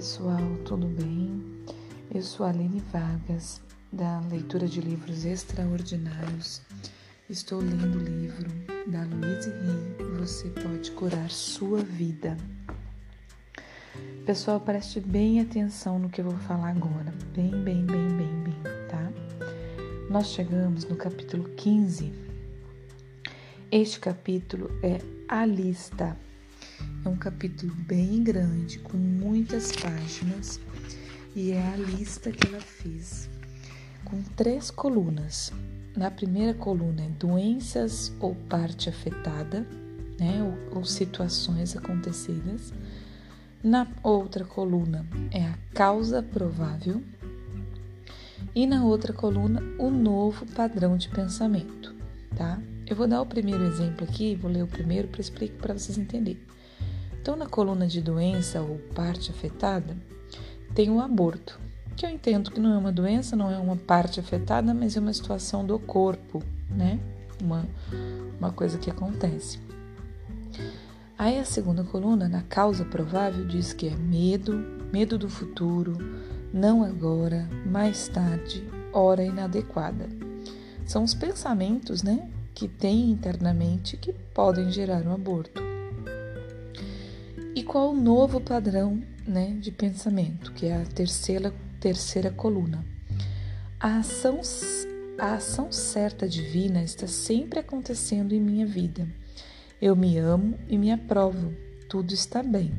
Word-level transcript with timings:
pessoal, 0.00 0.56
tudo 0.64 0.86
bem? 0.86 1.44
Eu 2.10 2.22
sou 2.22 2.46
a 2.46 2.48
Aline 2.48 2.82
Vargas, 2.90 3.60
da 3.92 4.20
Leitura 4.30 4.66
de 4.66 4.80
Livros 4.80 5.26
Extraordinários. 5.26 6.62
Estou 7.28 7.60
lendo 7.60 7.98
o 7.98 8.02
livro 8.02 8.48
da 8.86 9.04
Louise 9.04 9.50
Hay, 9.50 10.18
Você 10.18 10.48
Pode 10.48 10.90
Curar 10.92 11.28
Sua 11.28 11.82
Vida. 11.82 12.34
Pessoal, 14.24 14.58
preste 14.58 15.00
bem 15.00 15.38
atenção 15.38 15.98
no 15.98 16.08
que 16.08 16.22
eu 16.22 16.30
vou 16.30 16.38
falar 16.38 16.70
agora. 16.70 17.12
Bem, 17.36 17.50
bem, 17.50 17.84
bem, 17.84 18.08
bem, 18.08 18.42
bem, 18.42 18.54
tá? 18.88 19.12
Nós 20.08 20.28
chegamos 20.28 20.86
no 20.86 20.96
capítulo 20.96 21.44
15. 21.56 22.10
Este 23.70 24.00
capítulo 24.00 24.70
é 24.82 24.98
a 25.28 25.44
lista 25.44 26.16
um 27.10 27.16
capítulo 27.16 27.74
bem 27.74 28.22
grande, 28.22 28.78
com 28.78 28.96
muitas 28.96 29.72
páginas, 29.72 30.60
e 31.34 31.50
é 31.50 31.60
a 31.60 31.76
lista 31.76 32.30
que 32.30 32.46
ela 32.46 32.60
fez 32.60 33.28
com 34.04 34.22
três 34.36 34.70
colunas. 34.70 35.52
Na 35.96 36.10
primeira 36.10 36.54
coluna 36.54 37.02
doenças 37.18 38.14
ou 38.20 38.34
parte 38.34 38.88
afetada, 38.88 39.66
né, 40.18 40.42
ou, 40.72 40.78
ou 40.78 40.84
situações 40.84 41.76
acontecidas. 41.76 42.72
Na 43.62 43.86
outra 44.02 44.44
coluna 44.44 45.04
é 45.32 45.44
a 45.44 45.58
causa 45.74 46.22
provável. 46.22 47.02
E 48.54 48.66
na 48.66 48.84
outra 48.84 49.12
coluna, 49.12 49.60
o 49.78 49.90
novo 49.90 50.46
padrão 50.46 50.96
de 50.96 51.08
pensamento, 51.08 51.94
tá? 52.36 52.60
Eu 52.86 52.96
vou 52.96 53.06
dar 53.06 53.20
o 53.20 53.26
primeiro 53.26 53.64
exemplo 53.64 54.04
aqui, 54.08 54.34
vou 54.34 54.50
ler 54.50 54.62
o 54.62 54.66
primeiro 54.66 55.08
para 55.08 55.20
explicar 55.20 55.58
para 55.58 55.78
vocês 55.78 55.98
entenderem. 55.98 56.40
Então, 57.20 57.36
na 57.36 57.46
coluna 57.46 57.86
de 57.86 58.00
doença 58.00 58.62
ou 58.62 58.78
parte 58.94 59.30
afetada, 59.30 59.94
tem 60.74 60.90
o 60.90 61.00
aborto, 61.00 61.60
que 61.94 62.06
eu 62.06 62.10
entendo 62.10 62.50
que 62.50 62.58
não 62.58 62.72
é 62.72 62.78
uma 62.78 62.90
doença, 62.90 63.36
não 63.36 63.50
é 63.50 63.58
uma 63.58 63.76
parte 63.76 64.18
afetada, 64.18 64.72
mas 64.72 64.96
é 64.96 65.00
uma 65.00 65.12
situação 65.12 65.64
do 65.64 65.78
corpo, 65.78 66.42
né? 66.70 66.98
Uma, 67.42 67.66
uma 68.38 68.50
coisa 68.50 68.78
que 68.78 68.90
acontece. 68.90 69.60
Aí 71.18 71.38
a 71.38 71.44
segunda 71.44 71.84
coluna, 71.84 72.26
na 72.26 72.40
causa 72.42 72.86
provável, 72.86 73.46
diz 73.46 73.74
que 73.74 73.88
é 73.88 73.94
medo, 73.94 74.54
medo 74.90 75.18
do 75.18 75.28
futuro, 75.28 75.98
não 76.54 76.82
agora, 76.82 77.46
mais 77.66 78.08
tarde, 78.08 78.66
hora 78.94 79.22
inadequada. 79.22 80.08
São 80.86 81.04
os 81.04 81.12
pensamentos, 81.12 82.02
né, 82.02 82.30
que 82.54 82.66
tem 82.66 83.10
internamente 83.10 83.98
que 83.98 84.14
podem 84.14 84.70
gerar 84.70 85.02
um 85.02 85.12
aborto 85.12 85.69
qual 87.70 87.92
o 87.92 87.96
novo 87.96 88.40
padrão 88.40 89.00
né, 89.24 89.56
de 89.60 89.70
pensamento, 89.70 90.52
que 90.54 90.66
é 90.66 90.82
a 90.82 90.84
terceira, 90.84 91.54
terceira 91.78 92.28
coluna. 92.28 92.84
A 93.78 93.98
ação, 93.98 94.40
a 95.16 95.34
ação 95.34 95.70
certa 95.70 96.28
divina 96.28 96.82
está 96.82 97.06
sempre 97.06 97.60
acontecendo 97.60 98.32
em 98.32 98.40
minha 98.40 98.66
vida. 98.66 99.06
Eu 99.80 99.94
me 99.94 100.18
amo 100.18 100.58
e 100.68 100.76
me 100.76 100.90
aprovo, 100.90 101.54
tudo 101.88 102.12
está 102.12 102.42
bem. 102.42 102.72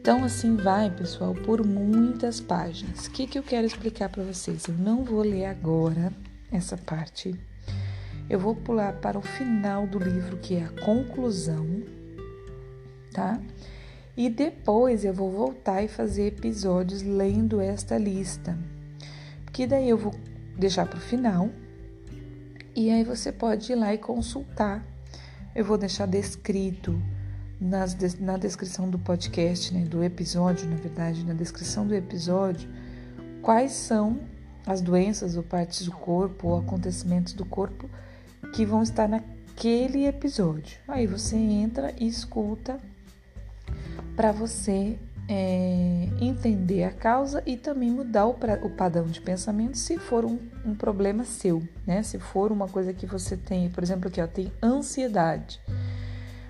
Então, 0.00 0.24
assim 0.24 0.56
vai, 0.56 0.90
pessoal, 0.90 1.32
por 1.32 1.64
muitas 1.64 2.40
páginas. 2.40 3.06
O 3.06 3.12
que, 3.12 3.28
que 3.28 3.38
eu 3.38 3.42
quero 3.44 3.68
explicar 3.68 4.08
para 4.08 4.24
vocês? 4.24 4.66
Eu 4.66 4.74
não 4.74 5.04
vou 5.04 5.22
ler 5.22 5.44
agora 5.44 6.12
essa 6.50 6.76
parte. 6.76 7.38
Eu 8.28 8.40
vou 8.40 8.56
pular 8.56 8.94
para 8.94 9.16
o 9.16 9.22
final 9.22 9.86
do 9.86 10.00
livro, 10.00 10.38
que 10.38 10.56
é 10.56 10.64
a 10.64 10.84
conclusão, 10.84 11.84
tá? 13.16 13.40
E 14.14 14.28
depois 14.28 15.04
eu 15.04 15.14
vou 15.14 15.32
voltar 15.32 15.82
e 15.82 15.88
fazer 15.88 16.26
episódios 16.26 17.00
lendo 17.00 17.60
esta 17.60 17.96
lista, 17.96 18.56
porque 19.42 19.66
daí 19.66 19.88
eu 19.88 19.96
vou 19.96 20.14
deixar 20.58 20.86
para 20.86 20.98
o 20.98 21.00
final 21.00 21.48
e 22.74 22.90
aí 22.90 23.04
você 23.04 23.32
pode 23.32 23.72
ir 23.72 23.74
lá 23.74 23.94
e 23.94 23.98
consultar. 23.98 24.84
Eu 25.54 25.64
vou 25.64 25.78
deixar 25.78 26.06
descrito 26.06 27.00
nas, 27.58 27.96
na 28.20 28.36
descrição 28.36 28.90
do 28.90 28.98
podcast, 28.98 29.72
né, 29.72 29.86
do 29.86 30.04
episódio, 30.04 30.68
na 30.68 30.76
verdade, 30.76 31.24
na 31.24 31.32
descrição 31.32 31.86
do 31.86 31.94
episódio, 31.94 32.68
quais 33.40 33.72
são 33.72 34.20
as 34.66 34.82
doenças 34.82 35.38
ou 35.38 35.42
partes 35.42 35.86
do 35.86 35.92
corpo 35.92 36.48
ou 36.48 36.58
acontecimentos 36.58 37.32
do 37.32 37.46
corpo 37.46 37.88
que 38.52 38.66
vão 38.66 38.82
estar 38.82 39.08
naquele 39.08 40.06
episódio. 40.06 40.78
Aí 40.86 41.06
você 41.06 41.36
entra 41.36 41.94
e 41.98 42.06
escuta 42.06 42.78
para 44.16 44.32
você 44.32 44.98
é, 45.28 46.08
entender 46.20 46.84
a 46.84 46.90
causa 46.90 47.42
e 47.44 47.56
também 47.56 47.90
mudar 47.90 48.26
o, 48.26 48.36
o 48.62 48.70
padrão 48.70 49.06
de 49.06 49.20
pensamento 49.20 49.76
se 49.76 49.98
for 49.98 50.24
um, 50.24 50.38
um, 50.64 50.74
problema 50.74 51.24
seu, 51.24 51.62
né? 51.86 52.02
Se 52.02 52.18
for 52.18 52.50
uma 52.50 52.66
coisa 52.66 52.94
que 52.94 53.04
você 53.04 53.36
tem, 53.36 53.68
por 53.68 53.82
exemplo, 53.82 54.08
aqui 54.08 54.20
ó, 54.20 54.26
tem 54.26 54.50
ansiedade. 54.62 55.60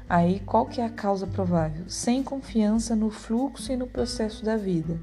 Aí 0.09 0.41
qual 0.41 0.67
que 0.67 0.81
é 0.81 0.85
a 0.85 0.91
causa 0.91 1.27
provável? 1.27 1.85
Sem 1.89 2.23
confiança 2.23 2.95
no 2.95 3.11
fluxo 3.11 3.73
e 3.73 3.77
no 3.77 3.89
processo 3.89 4.45
da 4.45 4.57
vida. 4.57 5.01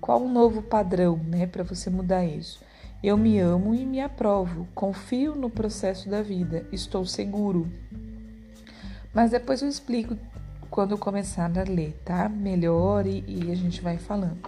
Qual 0.00 0.22
o 0.22 0.28
novo 0.28 0.60
padrão, 0.60 1.16
né, 1.16 1.46
para 1.46 1.64
você 1.64 1.88
mudar 1.88 2.26
isso? 2.26 2.60
Eu 3.02 3.16
me 3.16 3.38
amo 3.38 3.74
e 3.74 3.86
me 3.86 4.00
aprovo, 4.00 4.68
confio 4.74 5.34
no 5.34 5.48
processo 5.48 6.08
da 6.10 6.20
vida, 6.20 6.66
estou 6.70 7.06
seguro. 7.06 7.70
Mas 9.14 9.30
depois 9.30 9.62
eu 9.62 9.68
explico 9.68 10.16
quando 10.74 10.98
começar 10.98 11.56
a 11.56 11.62
ler, 11.62 11.96
tá? 12.04 12.28
Melhor 12.28 13.06
e, 13.06 13.48
a 13.48 13.54
gente 13.54 13.80
vai 13.80 13.96
falando. 13.96 14.38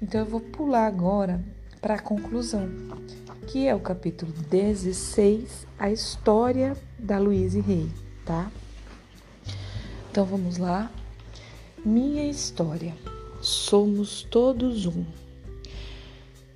Então 0.00 0.20
eu 0.20 0.24
vou 0.24 0.38
pular 0.38 0.86
agora 0.86 1.44
para 1.80 1.94
a 1.96 1.98
conclusão, 1.98 2.70
que 3.48 3.66
é 3.66 3.74
o 3.74 3.80
capítulo 3.80 4.30
16, 4.48 5.66
a 5.76 5.90
história 5.90 6.76
da 6.96 7.18
Louise 7.18 7.58
Rey, 7.58 7.90
tá? 8.24 8.52
Então 10.08 10.24
vamos 10.24 10.58
lá. 10.58 10.92
Minha 11.84 12.30
história. 12.30 12.94
Somos 13.42 14.22
todos 14.22 14.86
um. 14.86 15.04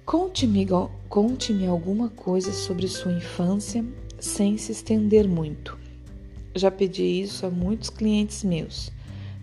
Conte-me 0.07 0.65
conte 1.09 1.67
alguma 1.67 2.09
coisa 2.09 2.53
sobre 2.53 2.87
sua 2.87 3.15
infância 3.15 3.85
sem 4.21 4.57
se 4.57 4.71
estender 4.71 5.27
muito. 5.27 5.77
Já 6.55 6.71
pedi 6.71 7.03
isso 7.03 7.45
a 7.45 7.51
muitos 7.51 7.91
clientes 7.91 8.45
meus. 8.45 8.97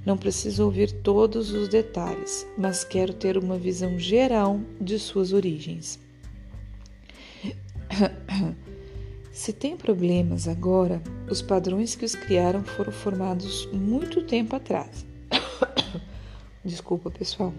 Não 0.06 0.18
preciso 0.18 0.66
ouvir 0.66 0.92
todos 0.92 1.52
os 1.52 1.68
detalhes, 1.68 2.46
mas 2.56 2.84
quero 2.84 3.12
ter 3.12 3.38
uma 3.38 3.58
visão 3.58 3.98
geral 3.98 4.60
de 4.80 5.00
suas 5.00 5.34
origens. 5.34 6.00
Se 9.34 9.52
tem 9.52 9.76
problemas 9.76 10.48
agora, 10.48 11.02
os 11.30 11.42
padrões 11.42 11.96
que 11.96 12.06
os 12.06 12.14
criaram 12.14 12.64
foram 12.64 12.92
formados 12.92 13.66
muito 13.74 14.22
tempo 14.24 14.56
atrás. 14.56 15.06
Desculpa, 16.64 17.10
pessoal. 17.10 17.54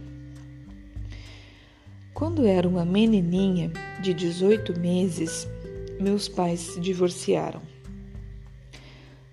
Quando 2.14 2.46
era 2.46 2.66
uma 2.66 2.84
menininha 2.84 3.70
de 4.00 4.14
18 4.14 4.78
meses, 4.78 5.46
meus 6.00 6.28
pais 6.28 6.60
se 6.60 6.80
divorciaram. 6.80 7.60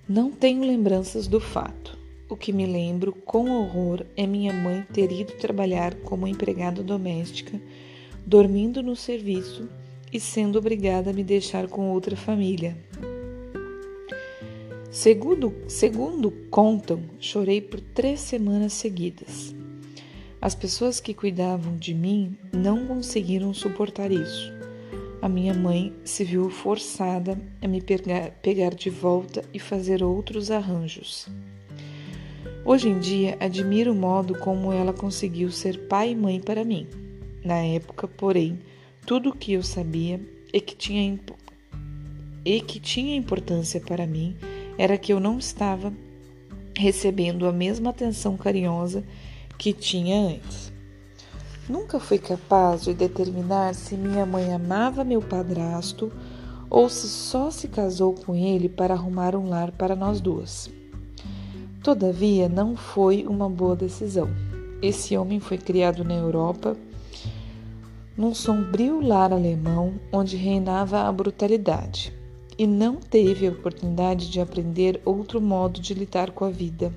Não 0.10 0.32
tenho 0.32 0.66
lembranças 0.66 1.28
do 1.28 1.40
fato. 1.40 2.03
O 2.34 2.36
que 2.36 2.52
me 2.52 2.66
lembro 2.66 3.14
com 3.14 3.52
horror 3.52 4.04
é 4.18 4.26
minha 4.26 4.52
mãe 4.52 4.84
ter 4.92 5.12
ido 5.12 5.34
trabalhar 5.34 5.94
como 5.94 6.28
empregada 6.28 6.82
doméstica, 6.82 7.62
dormindo 8.26 8.82
no 8.82 8.96
serviço 8.96 9.70
e 10.12 10.20
sendo 10.20 10.58
obrigada 10.58 11.12
a 11.12 11.14
me 11.14 11.24
deixar 11.24 11.68
com 11.68 11.92
outra 11.92 12.16
família. 12.16 12.76
Segundo, 14.90 15.54
segundo 15.68 16.32
contam, 16.50 17.04
chorei 17.20 17.62
por 17.62 17.80
três 17.80 18.20
semanas 18.20 18.74
seguidas. 18.74 19.54
As 20.42 20.56
pessoas 20.56 21.00
que 21.00 21.14
cuidavam 21.14 21.78
de 21.78 21.94
mim 21.94 22.36
não 22.52 22.88
conseguiram 22.88 23.54
suportar 23.54 24.12
isso. 24.12 24.52
A 25.22 25.30
minha 25.30 25.54
mãe 25.54 25.94
se 26.04 26.24
viu 26.24 26.50
forçada 26.50 27.40
a 27.62 27.68
me 27.68 27.80
pegar, 27.80 28.32
pegar 28.42 28.74
de 28.74 28.90
volta 28.90 29.46
e 29.54 29.60
fazer 29.60 30.02
outros 30.02 30.50
arranjos. 30.50 31.30
Hoje 32.66 32.88
em 32.88 32.98
dia, 32.98 33.36
admiro 33.42 33.92
o 33.92 33.96
modo 33.96 34.40
como 34.40 34.72
ela 34.72 34.94
conseguiu 34.94 35.52
ser 35.52 35.86
pai 35.90 36.12
e 36.12 36.16
mãe 36.16 36.40
para 36.40 36.64
mim. 36.64 36.88
Na 37.44 37.58
época, 37.58 38.08
porém, 38.08 38.58
tudo 39.06 39.32
o 39.32 39.36
que 39.36 39.52
eu 39.52 39.62
sabia 39.62 40.22
e 40.54 40.62
que 40.62 40.74
tinha, 40.74 41.20
e 42.46 42.62
que 42.62 42.80
tinha 42.80 43.18
importância 43.18 43.82
para 43.82 44.08
mim 44.08 44.38
era 44.78 44.98
que 44.98 45.12
eu 45.12 45.20
não 45.20 45.38
estava 45.38 45.92
recebendo 46.74 47.46
a 47.48 47.52
mesma 47.52 47.90
atenção 47.90 48.38
carinhosa 48.38 49.04
que 49.58 49.74
tinha 49.74 50.18
antes. 50.18 50.72
Nunca 51.68 52.00
fui 52.00 52.18
capaz 52.18 52.84
de 52.84 52.94
determinar 52.94 53.76
se 53.76 53.96
minha 53.96 54.26
mãe 54.26 54.54
amava 54.54 55.04
meu 55.04 55.22
padrasto 55.22 56.14
ou 56.70 56.88
se 56.88 57.10
só 57.10 57.52
se 57.52 57.68
casou 57.68 58.14
com 58.14 58.34
ele 58.34 58.70
para 58.70 58.94
arrumar 58.94 59.36
um 59.36 59.50
lar 59.50 59.74
para 59.74 59.98
nós 59.98 60.22
duas. 60.22 60.72
Todavia, 61.84 62.48
não 62.48 62.78
foi 62.78 63.26
uma 63.28 63.50
boa 63.50 63.76
decisão. 63.76 64.30
esse 64.82 65.18
homem 65.18 65.42
foi 65.42 65.58
criado 65.58 66.06
na 66.06 66.14
Europa, 66.14 66.78
num 68.18 68.34
sombrio 68.34 69.02
lar 69.02 69.34
alemão 69.34 69.96
onde 70.10 70.38
reinava 70.38 71.02
a 71.02 71.12
brutalidade, 71.12 72.14
e 72.58 72.66
não 72.66 72.96
teve 72.96 73.46
a 73.46 73.52
oportunidade 73.52 74.30
de 74.30 74.40
aprender 74.40 75.02
outro 75.04 75.42
modo 75.42 75.82
de 75.82 75.94
lidar 75.94 76.32
com 76.32 76.46
a 76.46 76.50
vida. 76.50 76.94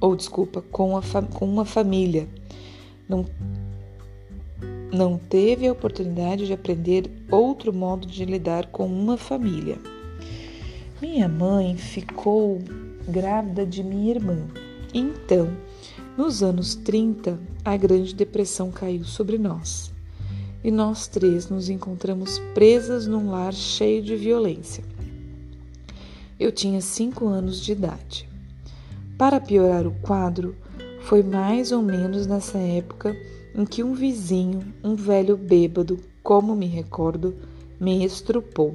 Ou, 0.00 0.16
desculpa, 0.16 0.62
com, 0.62 0.96
a 0.96 1.02
com 1.34 1.44
uma 1.44 1.66
família. 1.66 2.26
Não, 3.06 3.26
não 4.90 5.18
teve 5.18 5.68
a 5.68 5.72
oportunidade 5.72 6.46
de 6.46 6.52
aprender 6.54 7.10
outro 7.30 7.74
modo 7.74 8.06
de 8.06 8.24
lidar 8.24 8.68
com 8.68 8.86
uma 8.86 9.18
família. 9.18 9.78
Minha 11.00 11.28
mãe 11.28 11.76
ficou 11.76 12.58
grávida 13.10 13.66
de 13.66 13.82
minha 13.82 14.10
irmã. 14.10 14.38
Então, 14.94 15.50
nos 16.16 16.42
anos 16.42 16.74
30, 16.74 17.38
a 17.64 17.76
Grande 17.76 18.14
Depressão 18.14 18.70
caiu 18.70 19.04
sobre 19.04 19.36
nós. 19.36 19.92
E 20.62 20.70
nós 20.70 21.06
três 21.06 21.48
nos 21.48 21.68
encontramos 21.68 22.38
presas 22.54 23.06
num 23.06 23.30
lar 23.30 23.52
cheio 23.52 24.02
de 24.02 24.14
violência. 24.16 24.84
Eu 26.38 26.52
tinha 26.52 26.80
cinco 26.80 27.26
anos 27.26 27.60
de 27.60 27.72
idade. 27.72 28.28
Para 29.18 29.40
piorar 29.40 29.86
o 29.86 29.94
quadro, 30.02 30.56
foi 31.02 31.22
mais 31.22 31.72
ou 31.72 31.82
menos 31.82 32.26
nessa 32.26 32.58
época 32.58 33.16
em 33.54 33.64
que 33.64 33.82
um 33.82 33.94
vizinho, 33.94 34.62
um 34.82 34.94
velho 34.94 35.36
bêbado, 35.36 35.98
como 36.22 36.54
me 36.54 36.66
recordo, 36.66 37.34
me 37.80 38.04
estrupou. 38.04 38.74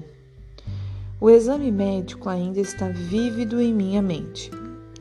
O 1.19 1.29
exame 1.29 1.71
médico 1.71 2.27
ainda 2.27 2.59
está 2.59 2.89
vívido 2.89 3.61
em 3.61 3.73
minha 3.73 4.01
mente, 4.01 4.51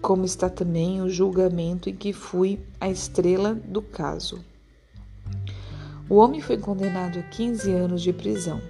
como 0.01 0.25
está 0.25 0.49
também 0.49 1.03
o 1.03 1.09
julgamento 1.09 1.91
em 1.91 1.97
que 1.97 2.13
fui 2.13 2.61
a 2.81 2.89
estrela 2.89 3.53
do 3.53 3.83
caso. 3.83 4.39
O 6.09 6.15
homem 6.15 6.41
foi 6.41 6.57
condenado 6.57 7.19
a 7.19 7.23
15 7.23 7.73
anos 7.73 8.01
de 8.01 8.13
prisão. 8.13 8.61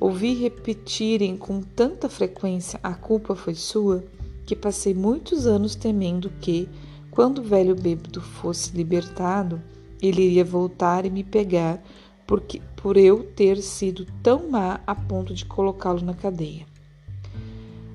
Ouvi 0.00 0.34
repetirem 0.34 1.36
com 1.36 1.62
tanta 1.62 2.08
frequência 2.08 2.80
a 2.82 2.94
culpa 2.94 3.36
foi 3.36 3.54
sua 3.54 4.04
que 4.44 4.56
passei 4.56 4.92
muitos 4.92 5.46
anos 5.46 5.76
temendo 5.76 6.30
que, 6.40 6.68
quando 7.12 7.38
o 7.38 7.44
velho 7.44 7.76
bêbado 7.76 8.20
fosse 8.20 8.76
libertado, 8.76 9.62
ele 10.02 10.22
iria 10.22 10.44
voltar 10.44 11.06
e 11.06 11.10
me 11.10 11.22
pegar 11.22 11.80
porque, 12.26 12.60
por 12.86 12.96
eu 12.96 13.24
ter 13.24 13.60
sido 13.62 14.06
tão 14.22 14.48
má 14.48 14.78
a 14.86 14.94
ponto 14.94 15.34
de 15.34 15.44
colocá-lo 15.44 16.02
na 16.02 16.14
cadeia. 16.14 16.64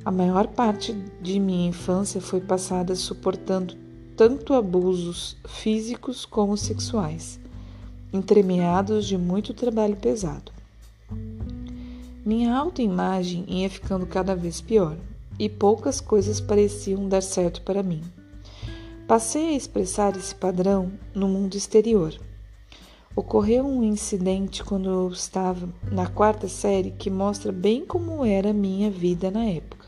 A 0.03 0.11
maior 0.11 0.47
parte 0.47 0.91
de 1.21 1.39
minha 1.39 1.69
infância 1.69 2.19
foi 2.19 2.41
passada 2.41 2.93
suportando 2.93 3.73
tanto 4.17 4.53
abusos 4.53 5.37
físicos 5.47 6.25
como 6.25 6.57
sexuais, 6.57 7.39
entremeados 8.11 9.05
de 9.05 9.17
muito 9.17 9.53
trabalho 9.53 9.95
pesado. 9.95 10.51
Minha 12.25 12.53
autoimagem 12.53 13.45
ia 13.47 13.69
ficando 13.69 14.05
cada 14.05 14.35
vez 14.35 14.59
pior 14.59 14.97
e 15.39 15.47
poucas 15.47 16.01
coisas 16.01 16.41
pareciam 16.41 17.07
dar 17.07 17.23
certo 17.23 17.61
para 17.61 17.81
mim. 17.81 18.01
Passei 19.07 19.51
a 19.53 19.57
expressar 19.57 20.17
esse 20.17 20.35
padrão 20.35 20.91
no 21.15 21.29
mundo 21.29 21.55
exterior 21.55 22.13
Ocorreu 23.13 23.65
um 23.65 23.83
incidente 23.83 24.63
quando 24.63 24.89
eu 24.89 25.09
estava 25.09 25.67
na 25.91 26.07
quarta 26.07 26.47
série 26.47 26.91
que 26.91 27.09
mostra 27.09 27.51
bem 27.51 27.85
como 27.85 28.23
era 28.23 28.51
a 28.51 28.53
minha 28.53 28.89
vida 28.89 29.29
na 29.29 29.43
época. 29.43 29.85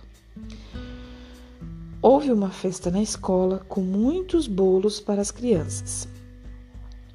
Houve 2.02 2.34
uma 2.34 2.50
festa 2.50 2.92
na 2.92 3.02
escola 3.02 3.66
com 3.70 3.80
muitos 3.80 4.46
bolos 4.46 5.00
para 5.00 5.22
as 5.22 5.32
crianças. 5.32 6.06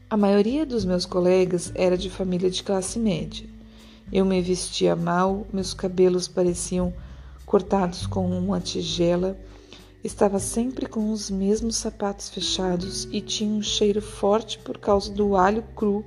A 0.09 0.17
maioria 0.17 0.65
dos 0.65 0.87
meus 0.87 1.05
colegas 1.05 1.71
era 1.75 1.99
de 1.99 2.09
família 2.09 2.49
de 2.49 2.63
classe 2.63 2.99
média. 2.99 3.47
Eu 4.11 4.25
me 4.25 4.41
vestia 4.41 4.97
mal, 4.97 5.47
meus 5.53 5.75
cabelos 5.75 6.27
pareciam 6.27 6.91
cortados 7.45 8.07
com 8.07 8.27
uma 8.31 8.61
tigela 8.61 9.39
Estava 10.03 10.39
sempre 10.39 10.87
com 10.87 11.11
os 11.11 11.29
mesmos 11.29 11.75
sapatos 11.75 12.29
fechados 12.29 13.09
e 13.11 13.21
tinha 13.21 13.53
um 13.53 13.61
cheiro 13.61 14.01
forte 14.01 14.57
por 14.61 14.79
causa 14.79 15.13
do 15.13 15.35
alho 15.35 15.65
cru 15.75 16.05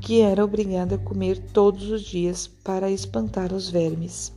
que 0.00 0.20
era 0.20 0.44
obrigada 0.44 0.94
a 0.94 0.98
comer 0.98 1.38
todos 1.52 1.90
os 1.90 2.02
dias 2.02 2.46
para 2.46 2.88
espantar 2.88 3.52
os 3.52 3.68
vermes. 3.68 4.32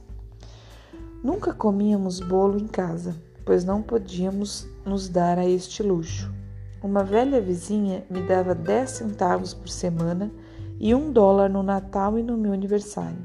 Nunca 1.24 1.54
comíamos 1.54 2.20
bolo 2.20 2.58
em 2.58 2.66
casa, 2.66 3.16
pois 3.46 3.64
não 3.64 3.80
podíamos 3.84 4.68
nos 4.84 5.08
dar 5.08 5.38
a 5.38 5.46
este 5.46 5.84
luxo. 5.84 6.34
Uma 6.82 7.04
velha 7.04 7.40
vizinha 7.40 8.04
me 8.10 8.22
dava 8.22 8.56
10 8.56 8.90
centavos 8.90 9.54
por 9.54 9.70
semana 9.70 10.32
e 10.80 10.96
um 10.96 11.12
dólar 11.12 11.50
no 11.50 11.62
Natal 11.62 12.18
e 12.18 12.24
no 12.24 12.36
meu 12.36 12.54
aniversário. 12.54 13.24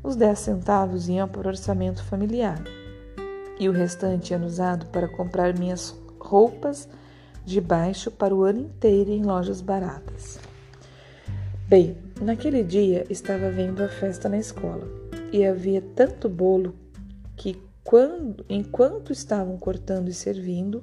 Os 0.00 0.14
10 0.14 0.38
centavos 0.38 1.08
iam 1.08 1.26
para 1.26 1.48
o 1.48 1.50
orçamento 1.50 2.04
familiar 2.04 2.62
e 3.58 3.68
o 3.68 3.72
restante 3.72 4.34
era 4.34 4.44
usado 4.44 4.86
para 4.86 5.08
comprar 5.08 5.56
minhas 5.58 5.94
roupas 6.18 6.88
de 7.44 7.60
baixo 7.60 8.10
para 8.10 8.34
o 8.34 8.42
ano 8.42 8.60
inteiro 8.60 9.10
em 9.10 9.22
lojas 9.22 9.60
baratas. 9.60 10.38
Bem, 11.68 11.96
naquele 12.20 12.62
dia 12.62 13.04
estava 13.08 13.50
vendo 13.50 13.82
a 13.82 13.88
festa 13.88 14.28
na 14.28 14.38
escola 14.38 14.86
e 15.32 15.44
havia 15.44 15.80
tanto 15.80 16.28
bolo 16.28 16.74
que 17.36 17.60
quando, 17.82 18.44
enquanto 18.48 19.12
estavam 19.12 19.56
cortando 19.56 20.08
e 20.08 20.14
servindo, 20.14 20.82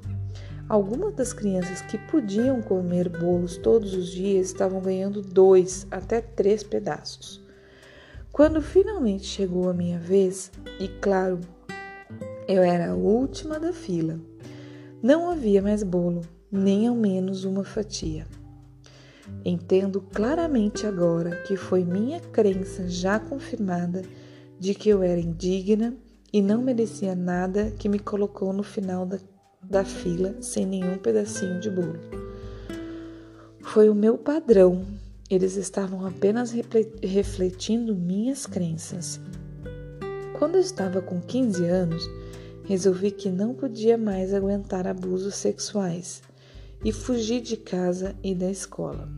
algumas 0.69 1.13
das 1.13 1.33
crianças 1.33 1.81
que 1.81 1.97
podiam 1.97 2.61
comer 2.61 3.09
bolos 3.09 3.57
todos 3.57 3.93
os 3.93 4.07
dias 4.09 4.47
estavam 4.47 4.81
ganhando 4.81 5.21
dois 5.21 5.85
até 5.91 6.21
três 6.21 6.63
pedaços. 6.63 7.41
Quando 8.31 8.61
finalmente 8.61 9.25
chegou 9.25 9.69
a 9.69 9.73
minha 9.73 9.99
vez, 9.99 10.51
e 10.79 10.87
claro, 10.87 11.39
eu 12.53 12.61
era 12.61 12.91
a 12.91 12.95
última 12.95 13.59
da 13.59 13.73
fila. 13.73 14.19
Não 15.01 15.29
havia 15.29 15.61
mais 15.61 15.81
bolo, 15.81 16.21
nem 16.51 16.87
ao 16.87 16.95
menos 16.95 17.45
uma 17.45 17.63
fatia. 17.63 18.27
Entendo 19.43 19.99
claramente 19.99 20.85
agora 20.85 21.41
que 21.47 21.55
foi 21.55 21.83
minha 21.83 22.19
crença 22.19 22.87
já 22.87 23.19
confirmada 23.19 24.03
de 24.59 24.75
que 24.75 24.89
eu 24.89 25.01
era 25.01 25.19
indigna 25.19 25.95
e 26.31 26.41
não 26.41 26.61
merecia 26.61 27.15
nada 27.15 27.71
que 27.71 27.89
me 27.89 27.97
colocou 27.97 28.53
no 28.53 28.63
final 28.63 29.05
da, 29.05 29.17
da 29.61 29.83
fila 29.83 30.35
sem 30.39 30.65
nenhum 30.65 30.97
pedacinho 30.99 31.59
de 31.59 31.71
bolo. 31.71 31.99
Foi 33.61 33.89
o 33.89 33.95
meu 33.95 34.15
padrão, 34.15 34.85
eles 35.27 35.55
estavam 35.55 36.05
apenas 36.05 36.53
refletindo 37.01 37.95
minhas 37.95 38.45
crenças. 38.45 39.19
Quando 40.37 40.55
eu 40.55 40.61
estava 40.61 41.01
com 41.01 41.19
15 41.19 41.65
anos, 41.65 42.03
resolvi 42.63 43.11
que 43.11 43.29
não 43.29 43.53
podia 43.53 43.97
mais 43.97 44.33
aguentar 44.33 44.87
abusos 44.87 45.35
sexuais 45.35 46.21
e 46.83 46.91
fugi 46.91 47.39
de 47.39 47.57
casa 47.57 48.15
e 48.23 48.33
da 48.33 48.49
escola. 48.49 49.09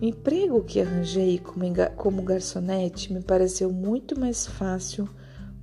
O 0.00 0.04
emprego 0.04 0.62
que 0.62 0.80
arranjei 0.80 1.40
como 1.96 2.22
garçonete 2.22 3.12
me 3.12 3.22
pareceu 3.22 3.72
muito 3.72 4.18
mais 4.18 4.46
fácil 4.46 5.08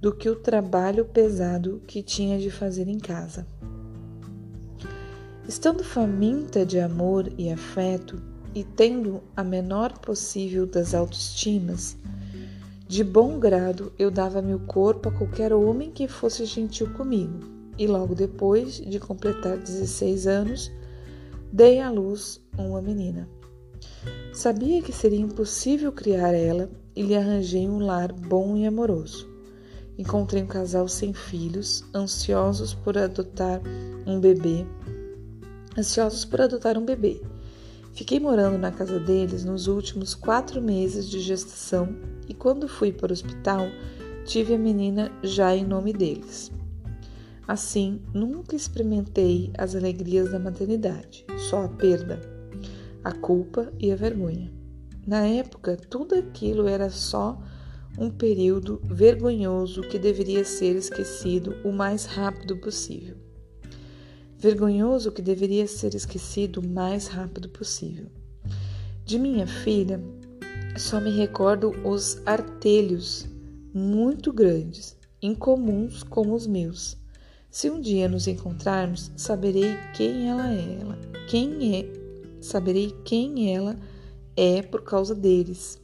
do 0.01 0.12
que 0.12 0.27
o 0.27 0.36
trabalho 0.36 1.06
pesado 1.06 1.82
que 1.86 2.01
tinha 2.01 2.39
de 2.39 2.50
fazer 2.50 2.88
em 2.88 2.98
casa. 2.98 3.46
Estando 5.48 5.84
faminta 5.84 6.65
de 6.65 6.80
amor 6.80 7.32
e 7.38 7.51
afeto 7.51 8.22
e 8.56 8.63
tendo 8.63 9.22
a 9.36 9.44
menor 9.44 9.98
possível 10.00 10.65
das 10.65 10.94
autoestimas, 10.94 11.96
de 12.93 13.03
bom 13.03 13.39
grado 13.39 13.91
eu 13.97 14.12
dava 14.12 14.39
meu 14.39 14.59
corpo 14.59 15.09
a 15.09 15.12
qualquer 15.12 15.51
homem 15.51 15.89
que 15.89 16.07
fosse 16.07 16.45
gentil 16.45 16.93
comigo, 16.93 17.39
e 17.75 17.88
logo 17.88 18.13
depois 18.13 18.75
de 18.75 19.00
completar 19.00 19.57
16 19.57 20.27
anos, 20.27 20.71
dei 21.51 21.79
à 21.79 21.89
luz 21.89 22.39
uma 22.55 22.83
menina. 22.83 23.27
Sabia 24.31 24.79
que 24.79 24.93
seria 24.93 25.19
impossível 25.19 25.91
criar 25.91 26.33
ela 26.35 26.69
e 26.95 27.01
lhe 27.01 27.15
arranjei 27.15 27.67
um 27.67 27.79
lar 27.79 28.13
bom 28.13 28.55
e 28.55 28.67
amoroso. 28.67 29.27
Encontrei 29.97 30.43
um 30.43 30.47
casal 30.47 30.88
sem 30.88 31.13
filhos, 31.13 31.83
ansiosos 31.95 32.75
por 32.75 32.95
adotar 32.95 33.59
um 34.05 34.19
bebê, 34.19 34.67
ansiosos 35.75 36.25
por 36.25 36.41
adotar 36.41 36.77
um 36.77 36.85
bebê. 36.85 37.19
Fiquei 37.93 38.19
morando 38.19 38.57
na 38.57 38.71
casa 38.71 39.00
deles 39.00 39.45
nos 39.45 39.67
últimos 39.67 40.15
quatro 40.15 40.59
meses 40.59 41.07
de 41.07 41.19
gestação 41.19 41.95
e 42.27 42.33
quando 42.33 42.67
fui 42.67 42.91
para 42.91 43.12
o 43.12 43.13
hospital, 43.13 43.67
tive 44.25 44.55
a 44.55 44.57
menina 44.57 45.12
já 45.21 45.55
em 45.55 45.63
nome 45.63 45.93
deles. 45.93 46.51
Assim, 47.47 48.01
nunca 48.12 48.55
experimentei 48.55 49.51
as 49.55 49.75
alegrias 49.75 50.31
da 50.31 50.39
maternidade, 50.39 51.23
só 51.38 51.65
a 51.65 51.69
perda, 51.69 52.19
a 53.03 53.12
culpa 53.12 53.71
e 53.77 53.91
a 53.91 53.95
vergonha. 53.95 54.51
Na 55.05 55.27
época, 55.27 55.77
tudo 55.77 56.15
aquilo 56.15 56.67
era 56.67 56.89
só 56.89 57.39
um 58.00 58.09
período 58.09 58.81
vergonhoso 58.85 59.81
que 59.83 60.00
deveria 60.00 60.43
ser 60.43 60.75
esquecido 60.75 61.57
o 61.63 61.71
mais 61.71 62.05
rápido 62.05 62.57
possível. 62.57 63.23
Vergonhoso 64.43 65.09
que 65.09 65.21
deveria 65.21 65.65
ser 65.65 65.95
esquecido 65.95 66.59
o 66.59 66.67
mais 66.67 67.07
rápido 67.07 67.47
possível. 67.47 68.07
De 69.05 69.17
minha 69.17 69.47
filha, 69.47 70.03
só 70.77 71.00
me 71.00 71.12
recordo 71.12 71.71
os 71.88 72.21
artelhos 72.25 73.25
muito 73.73 74.33
grandes, 74.33 74.97
incomuns 75.21 76.03
como 76.03 76.35
os 76.35 76.45
meus. 76.45 76.97
Se 77.50 77.69
um 77.69 77.79
dia 77.79 78.09
nos 78.09 78.27
encontrarmos, 78.27 79.12
saberei 79.15 79.77
quem 79.95 80.27
ela 80.27 80.51
é, 80.51 80.77
ela, 80.81 81.00
quem 81.29 81.79
é, 81.79 81.93
saberei 82.41 82.93
quem 83.05 83.55
ela 83.55 83.77
é 84.35 84.62
por 84.62 84.83
causa 84.83 85.15
deles. 85.15 85.79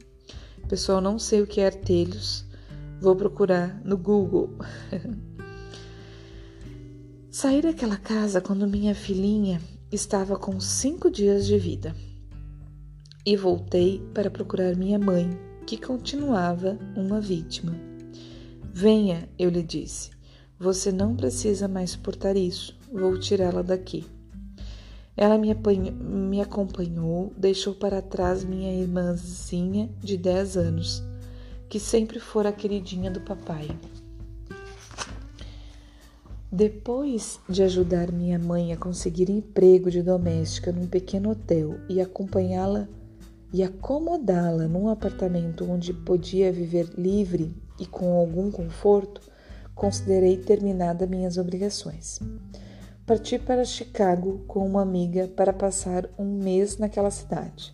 Pessoal, 0.68 1.00
não 1.00 1.18
sei 1.18 1.40
o 1.40 1.46
que 1.46 1.62
é 1.62 1.66
artelhos. 1.66 2.44
Vou 3.00 3.16
procurar 3.16 3.80
no 3.82 3.96
Google. 3.96 4.50
Saí 7.32 7.62
daquela 7.62 7.96
casa 7.96 8.40
quando 8.40 8.66
minha 8.66 8.92
filhinha 8.92 9.62
estava 9.92 10.36
com 10.36 10.58
cinco 10.58 11.08
dias 11.08 11.46
de 11.46 11.56
vida 11.56 11.94
e 13.24 13.36
voltei 13.36 14.02
para 14.12 14.28
procurar 14.28 14.74
minha 14.74 14.98
mãe, 14.98 15.30
que 15.64 15.76
continuava 15.76 16.76
uma 16.96 17.20
vítima. 17.20 17.72
Venha, 18.72 19.28
eu 19.38 19.48
lhe 19.48 19.62
disse. 19.62 20.10
Você 20.58 20.90
não 20.90 21.14
precisa 21.14 21.68
mais 21.68 21.90
suportar 21.90 22.36
isso. 22.36 22.76
Vou 22.92 23.16
tirá-la 23.16 23.62
daqui. 23.62 24.04
Ela 25.16 25.38
me, 25.38 25.54
me 25.54 26.40
acompanhou, 26.40 27.32
deixou 27.36 27.76
para 27.76 28.02
trás 28.02 28.42
minha 28.42 28.72
irmãzinha 28.72 29.88
de 30.00 30.16
10 30.16 30.56
anos, 30.56 31.00
que 31.68 31.78
sempre 31.78 32.18
fora 32.18 32.48
a 32.48 32.52
queridinha 32.52 33.08
do 33.08 33.20
papai. 33.20 33.68
Depois 36.52 37.38
de 37.48 37.62
ajudar 37.62 38.10
minha 38.10 38.36
mãe 38.36 38.72
a 38.72 38.76
conseguir 38.76 39.30
emprego 39.30 39.88
de 39.88 40.02
doméstica 40.02 40.72
num 40.72 40.86
pequeno 40.86 41.30
hotel 41.30 41.78
e 41.88 42.00
acompanhá-la 42.00 42.88
e 43.52 43.62
acomodá-la 43.62 44.66
num 44.66 44.88
apartamento 44.88 45.64
onde 45.70 45.92
podia 45.92 46.52
viver 46.52 46.88
livre 46.98 47.54
e 47.78 47.86
com 47.86 48.14
algum 48.14 48.50
conforto, 48.50 49.20
considerei 49.76 50.36
terminada 50.38 51.06
minhas 51.06 51.38
obrigações. 51.38 52.18
Parti 53.06 53.38
para 53.38 53.64
Chicago 53.64 54.40
com 54.48 54.66
uma 54.66 54.82
amiga 54.82 55.28
para 55.28 55.52
passar 55.52 56.08
um 56.18 56.36
mês 56.42 56.78
naquela 56.78 57.12
cidade 57.12 57.72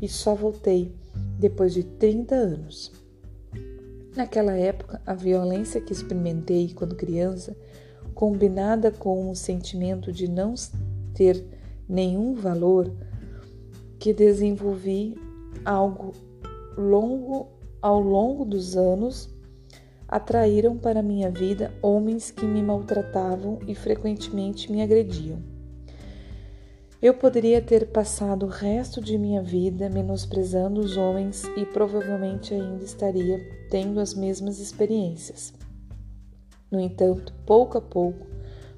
e 0.00 0.08
só 0.08 0.34
voltei 0.34 0.94
depois 1.40 1.74
de 1.74 1.82
30 1.82 2.34
anos. 2.36 2.92
Naquela 4.14 4.52
época, 4.52 5.00
a 5.04 5.14
violência 5.14 5.80
que 5.80 5.92
experimentei 5.92 6.72
quando 6.72 6.94
criança, 6.94 7.56
combinada 8.14 8.90
com 8.90 9.30
o 9.30 9.36
sentimento 9.36 10.12
de 10.12 10.28
não 10.28 10.54
ter 11.14 11.44
nenhum 11.88 12.34
valor, 12.34 12.92
que 13.98 14.12
desenvolvi 14.12 15.16
algo 15.64 16.12
longo 16.76 17.48
ao 17.80 18.00
longo 18.00 18.44
dos 18.44 18.76
anos 18.76 19.28
atraíram 20.12 20.76
para 20.76 21.02
minha 21.02 21.30
vida 21.30 21.72
homens 21.80 22.30
que 22.30 22.44
me 22.44 22.62
maltratavam 22.62 23.58
e 23.66 23.74
frequentemente 23.74 24.70
me 24.70 24.82
agrediam. 24.82 25.38
Eu 27.00 27.14
poderia 27.14 27.62
ter 27.62 27.86
passado 27.86 28.44
o 28.44 28.48
resto 28.48 29.00
de 29.00 29.16
minha 29.16 29.42
vida 29.42 29.88
menosprezando 29.88 30.80
os 30.80 30.98
homens 30.98 31.44
e 31.56 31.64
provavelmente 31.64 32.52
ainda 32.52 32.84
estaria 32.84 33.40
tendo 33.70 33.98
as 33.98 34.14
mesmas 34.14 34.60
experiências. 34.60 35.52
No 36.72 36.80
entanto, 36.80 37.34
pouco 37.44 37.76
a 37.76 37.82
pouco, 37.82 38.26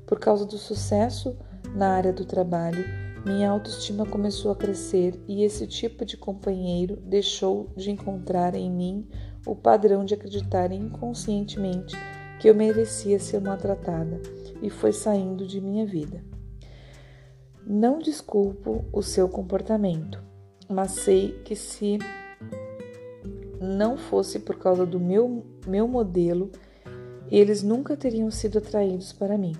por 0.04 0.18
causa 0.18 0.44
do 0.44 0.58
sucesso 0.58 1.38
na 1.76 1.90
área 1.90 2.12
do 2.12 2.24
trabalho, 2.24 2.84
minha 3.24 3.48
autoestima 3.48 4.04
começou 4.04 4.50
a 4.50 4.56
crescer 4.56 5.18
e 5.28 5.44
esse 5.44 5.64
tipo 5.66 6.04
de 6.04 6.16
companheiro 6.16 6.96
deixou 6.96 7.70
de 7.76 7.92
encontrar 7.92 8.56
em 8.56 8.68
mim 8.68 9.08
o 9.46 9.54
padrão 9.54 10.04
de 10.04 10.12
acreditar 10.12 10.72
inconscientemente 10.72 11.96
que 12.40 12.50
eu 12.50 12.54
merecia 12.54 13.18
ser 13.20 13.40
maltratada 13.40 14.20
e 14.60 14.68
foi 14.68 14.92
saindo 14.92 15.46
de 15.46 15.60
minha 15.60 15.86
vida. 15.86 16.22
Não 17.64 18.00
desculpo 18.00 18.84
o 18.92 19.02
seu 19.02 19.28
comportamento, 19.28 20.20
mas 20.68 20.90
sei 20.90 21.40
que 21.44 21.54
se 21.54 21.98
não 23.60 23.96
fosse 23.96 24.40
por 24.40 24.58
causa 24.58 24.84
do 24.84 25.00
meu, 25.00 25.46
meu 25.66 25.88
modelo, 25.88 26.50
eles 27.31 27.62
nunca 27.62 27.97
teriam 27.97 28.31
sido 28.31 28.59
atraídos 28.59 29.12
para 29.12 29.38
mim. 29.38 29.54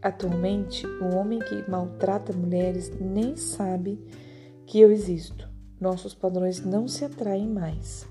Atualmente, 0.00 0.86
o 0.86 1.14
homem 1.16 1.38
que 1.38 1.70
maltrata 1.70 2.32
mulheres 2.32 2.90
nem 3.00 3.36
sabe 3.36 4.00
que 4.66 4.80
eu 4.80 4.90
existo. 4.90 5.48
Nossos 5.80 6.14
padrões 6.14 6.64
não 6.64 6.88
se 6.88 7.04
atraem 7.04 7.48
mais. 7.48 8.06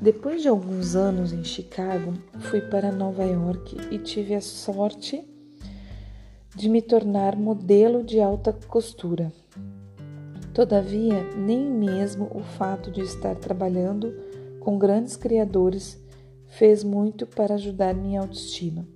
Depois 0.00 0.42
de 0.42 0.48
alguns 0.48 0.96
anos 0.96 1.32
em 1.32 1.44
Chicago, 1.44 2.14
fui 2.40 2.60
para 2.60 2.90
Nova 2.90 3.24
York 3.24 3.76
e 3.90 3.98
tive 3.98 4.34
a 4.34 4.40
sorte 4.40 5.24
de 6.54 6.68
me 6.68 6.82
tornar 6.82 7.36
modelo 7.36 8.02
de 8.02 8.20
alta 8.20 8.52
costura. 8.52 9.32
Todavia, 10.52 11.22
nem 11.36 11.64
mesmo 11.64 12.28
o 12.34 12.42
fato 12.42 12.90
de 12.90 13.00
estar 13.00 13.36
trabalhando 13.36 14.12
com 14.60 14.78
grandes 14.78 15.16
criadores 15.16 16.01
fez 16.52 16.82
muito 16.82 17.26
para 17.26 17.54
ajudar 17.54 17.94
minha 17.94 18.20
autoestima 18.20 18.86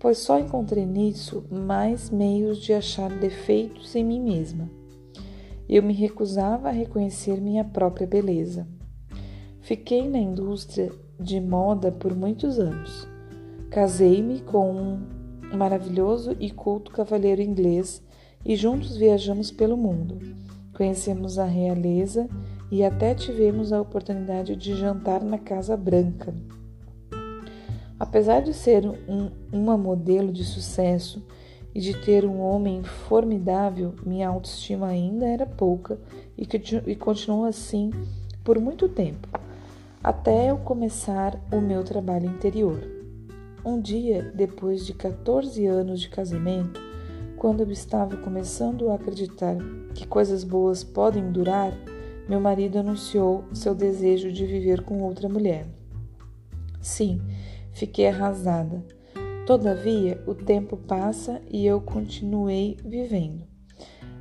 pois 0.00 0.16
só 0.16 0.40
encontrei 0.40 0.86
nisso 0.86 1.44
mais 1.50 2.08
meios 2.08 2.58
de 2.58 2.72
achar 2.72 3.10
defeitos 3.10 3.94
em 3.94 4.02
mim 4.02 4.18
mesma. 4.18 4.68
Eu 5.68 5.82
me 5.82 5.92
recusava 5.92 6.68
a 6.68 6.72
reconhecer 6.72 7.38
minha 7.38 7.62
própria 7.62 8.06
beleza. 8.06 8.66
Fiquei 9.60 10.08
na 10.08 10.18
indústria 10.18 10.90
de 11.20 11.38
moda 11.38 11.92
por 11.92 12.16
muitos 12.16 12.58
anos. 12.58 13.06
Casei-me 13.70 14.40
com 14.40 14.72
um 14.72 15.00
maravilhoso 15.54 16.34
e 16.40 16.50
culto 16.50 16.90
cavalheiro 16.90 17.42
inglês 17.42 18.02
e 18.44 18.56
juntos 18.56 18.96
viajamos 18.96 19.52
pelo 19.52 19.76
mundo. 19.76 20.18
Conhecemos 20.74 21.38
a 21.38 21.44
realeza 21.44 22.26
e 22.70 22.82
até 22.82 23.14
tivemos 23.14 23.70
a 23.70 23.80
oportunidade 23.80 24.56
de 24.56 24.74
jantar 24.74 25.22
na 25.22 25.38
Casa 25.38 25.76
Branca. 25.76 26.34
Apesar 28.00 28.40
de 28.40 28.54
ser 28.54 28.86
um, 28.86 29.30
uma 29.52 29.76
modelo 29.76 30.32
de 30.32 30.42
sucesso 30.42 31.22
e 31.74 31.80
de 31.80 31.92
ter 31.92 32.24
um 32.24 32.40
homem 32.40 32.82
formidável, 32.82 33.94
minha 34.06 34.26
autoestima 34.26 34.86
ainda 34.86 35.26
era 35.26 35.44
pouca 35.44 35.98
e, 36.36 36.48
e 36.86 36.96
continuou 36.96 37.44
assim 37.44 37.90
por 38.42 38.58
muito 38.58 38.88
tempo, 38.88 39.28
até 40.02 40.50
eu 40.50 40.56
começar 40.56 41.38
o 41.52 41.60
meu 41.60 41.84
trabalho 41.84 42.24
interior. 42.24 42.80
Um 43.62 43.78
dia, 43.78 44.32
depois 44.34 44.86
de 44.86 44.94
14 44.94 45.66
anos 45.66 46.00
de 46.00 46.08
casamento, 46.08 46.80
quando 47.36 47.60
eu 47.60 47.70
estava 47.70 48.16
começando 48.16 48.88
a 48.88 48.94
acreditar 48.94 49.56
que 49.94 50.06
coisas 50.06 50.42
boas 50.42 50.82
podem 50.82 51.30
durar, 51.30 51.72
meu 52.26 52.40
marido 52.40 52.78
anunciou 52.78 53.44
seu 53.52 53.74
desejo 53.74 54.32
de 54.32 54.46
viver 54.46 54.82
com 54.84 55.02
outra 55.02 55.28
mulher. 55.28 55.66
Sim, 56.80 57.20
Fiquei 57.72 58.06
arrasada. 58.08 58.84
Todavia, 59.46 60.22
o 60.26 60.34
tempo 60.34 60.76
passa 60.76 61.40
e 61.50 61.66
eu 61.66 61.80
continuei 61.80 62.76
vivendo. 62.84 63.50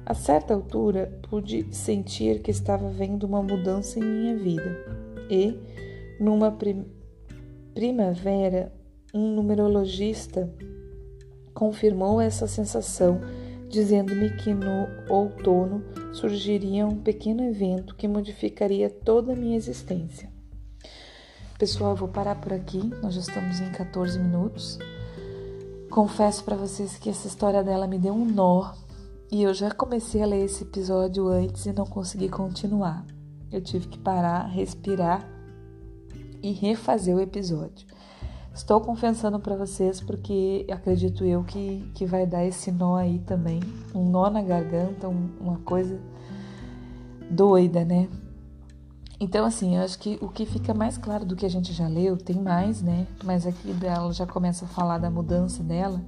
A 0.05 0.13
certa 0.13 0.55
altura, 0.55 1.19
pude 1.29 1.67
sentir 1.71 2.41
que 2.41 2.49
estava 2.49 2.89
vendo 2.89 3.25
uma 3.25 3.43
mudança 3.43 3.99
em 3.99 4.03
minha 4.03 4.35
vida. 4.35 4.85
E, 5.29 5.55
numa 6.19 6.51
prim 6.51 6.85
primavera, 7.75 8.73
um 9.13 9.35
numerologista 9.35 10.51
confirmou 11.53 12.19
essa 12.19 12.47
sensação, 12.47 13.21
dizendo-me 13.67 14.31
que 14.37 14.53
no 14.53 14.87
outono 15.07 15.83
surgiria 16.11 16.87
um 16.87 16.95
pequeno 16.95 17.43
evento 17.43 17.95
que 17.95 18.07
modificaria 18.07 18.89
toda 18.89 19.33
a 19.33 19.35
minha 19.35 19.57
existência. 19.57 20.38
Pessoal, 21.59 21.89
eu 21.89 21.97
vou 21.97 22.07
parar 22.07 22.35
por 22.35 22.53
aqui, 22.53 22.79
nós 23.03 23.13
já 23.13 23.19
estamos 23.19 23.59
em 23.59 23.69
14 23.69 24.17
minutos. 24.17 24.79
Confesso 25.91 26.41
para 26.45 26.55
vocês 26.55 26.97
que 26.97 27.09
essa 27.09 27.27
história 27.27 27.61
dela 27.61 27.85
me 27.85 27.99
deu 27.99 28.13
um 28.13 28.23
nó 28.23 28.71
e 29.29 29.43
eu 29.43 29.53
já 29.53 29.69
comecei 29.69 30.23
a 30.23 30.25
ler 30.25 30.45
esse 30.45 30.63
episódio 30.63 31.27
antes 31.27 31.65
e 31.65 31.73
não 31.73 31.85
consegui 31.85 32.29
continuar. 32.29 33.05
Eu 33.51 33.59
tive 33.59 33.89
que 33.89 33.99
parar, 33.99 34.45
respirar 34.45 35.29
e 36.41 36.53
refazer 36.53 37.13
o 37.13 37.19
episódio. 37.19 37.85
Estou 38.53 38.79
confessando 38.79 39.37
para 39.37 39.57
vocês 39.57 39.99
porque 39.99 40.65
acredito 40.71 41.25
eu 41.25 41.43
que, 41.43 41.91
que 41.93 42.05
vai 42.05 42.25
dar 42.25 42.45
esse 42.45 42.71
nó 42.71 42.95
aí 42.95 43.19
também, 43.19 43.59
um 43.93 44.09
nó 44.09 44.29
na 44.29 44.41
garganta, 44.41 45.09
um, 45.09 45.29
uma 45.41 45.57
coisa 45.57 45.99
doida, 47.29 47.83
né? 47.83 48.07
Então, 49.19 49.45
assim, 49.45 49.75
eu 49.75 49.83
acho 49.83 49.99
que 49.99 50.17
o 50.21 50.29
que 50.29 50.45
fica 50.45 50.73
mais 50.73 50.97
claro 50.97 51.25
do 51.25 51.35
que 51.35 51.45
a 51.45 51.49
gente 51.49 51.73
já 51.73 51.87
leu, 51.87 52.15
tem 52.15 52.41
mais, 52.41 52.81
né? 52.81 53.05
Mas 53.23 53.45
aqui 53.45 53.75
ela 53.83 54.13
já 54.13 54.25
começa 54.25 54.63
a 54.63 54.67
falar 54.67 54.97
da 54.97 55.09
mudança 55.09 55.61
dela. 55.61 56.01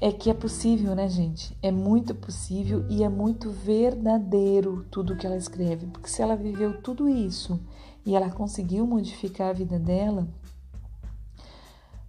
é 0.00 0.12
que 0.12 0.30
é 0.30 0.34
possível, 0.34 0.94
né, 0.94 1.08
gente? 1.08 1.56
É 1.62 1.72
muito 1.72 2.14
possível 2.14 2.84
e 2.88 3.02
é 3.02 3.08
muito 3.08 3.50
verdadeiro 3.50 4.84
tudo 4.90 5.16
que 5.16 5.26
ela 5.26 5.36
escreve, 5.36 5.86
porque 5.86 6.08
se 6.08 6.22
ela 6.22 6.36
viveu 6.36 6.80
tudo 6.80 7.08
isso 7.08 7.60
e 8.06 8.14
ela 8.14 8.30
conseguiu 8.30 8.86
modificar 8.86 9.48
a 9.50 9.52
vida 9.52 9.78
dela, 9.78 10.28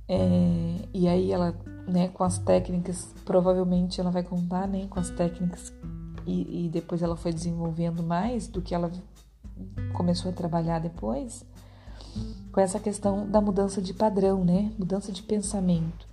é, 0.08 0.88
e 0.94 1.08
aí 1.08 1.32
ela, 1.32 1.56
né, 1.88 2.10
com 2.10 2.24
as 2.24 2.38
técnicas, 2.38 3.14
provavelmente 3.24 4.00
ela 4.00 4.12
vai 4.12 4.24
contar, 4.24 4.68
né, 4.68 4.88
com 4.88 5.00
as 5.00 5.10
técnicas 5.10 5.74
e, 6.26 6.66
e 6.66 6.70
depois 6.70 7.02
ela 7.02 7.16
foi 7.16 7.32
desenvolvendo 7.32 8.04
mais 8.04 8.48
do 8.48 8.62
que 8.62 8.76
ela 8.76 8.92
começou 9.94 10.32
a 10.32 10.34
trabalhar 10.34 10.80
depois, 10.80 11.46
com 12.52 12.60
essa 12.60 12.80
questão 12.80 13.30
da 13.30 13.42
mudança 13.42 13.82
de 13.82 13.94
padrão, 13.94 14.44
né, 14.44 14.72
mudança 14.78 15.12
de 15.12 15.24
pensamento. 15.24 16.08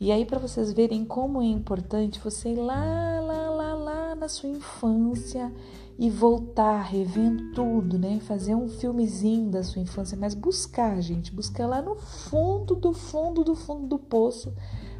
E 0.00 0.10
aí, 0.10 0.24
para 0.24 0.38
vocês 0.38 0.72
verem 0.72 1.04
como 1.04 1.40
é 1.40 1.46
importante 1.46 2.18
você 2.18 2.50
ir 2.50 2.56
lá, 2.56 3.20
lá, 3.20 3.50
lá, 3.50 3.74
lá 3.74 4.14
na 4.16 4.28
sua 4.28 4.48
infância 4.48 5.52
e 5.96 6.10
voltar, 6.10 6.82
revendo 6.82 7.52
tudo, 7.52 7.96
né? 7.96 8.18
Fazer 8.18 8.56
um 8.56 8.68
filmezinho 8.68 9.48
da 9.48 9.62
sua 9.62 9.80
infância, 9.80 10.18
mas 10.18 10.34
buscar, 10.34 11.00
gente, 11.00 11.32
buscar 11.32 11.68
lá 11.68 11.80
no 11.80 11.94
fundo 11.94 12.74
do 12.74 12.92
fundo 12.92 13.44
do 13.44 13.54
fundo 13.54 13.86
do 13.86 13.98
poço 13.98 14.52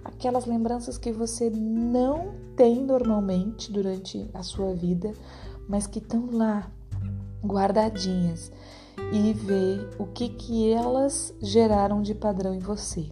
aquelas 0.04 0.46
lembranças 0.46 0.98
que 0.98 1.12
você 1.12 1.50
não 1.50 2.34
tem 2.56 2.82
normalmente 2.82 3.72
durante 3.72 4.28
a 4.34 4.42
sua 4.42 4.74
vida, 4.74 5.12
mas 5.68 5.86
que 5.86 5.98
estão 5.98 6.28
lá 6.30 6.70
guardadinhas 7.42 8.52
e 9.12 9.32
ver 9.32 9.90
o 9.98 10.06
que 10.06 10.28
que 10.28 10.72
elas 10.72 11.34
geraram 11.40 12.02
de 12.02 12.14
padrão 12.14 12.54
em 12.54 12.58
você. 12.58 13.10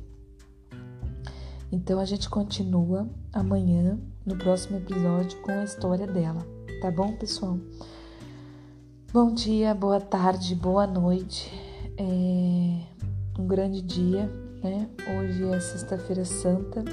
Então 1.72 2.00
a 2.00 2.04
gente 2.04 2.28
continua 2.28 3.08
amanhã 3.32 3.99
no 4.25 4.37
próximo 4.37 4.78
episódio 4.78 5.40
com 5.42 5.52
a 5.52 5.64
história 5.64 6.06
dela, 6.06 6.46
tá 6.80 6.90
bom, 6.90 7.16
pessoal? 7.16 7.58
Bom 9.12 9.34
dia, 9.34 9.75
boa 9.75 10.00
tarde, 10.00 10.54
boa 10.54 10.87
noite. 10.87 11.50
É 11.96 13.40
um 13.40 13.46
grande 13.46 13.82
dia, 13.82 14.26
né? 14.62 14.88
Hoje 15.18 15.44
é 15.44 15.60
Sexta-feira 15.60 16.25
Santa. 16.25 16.84